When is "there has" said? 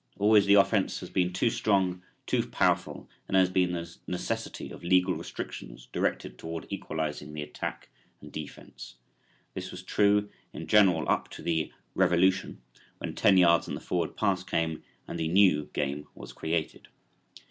3.35-3.51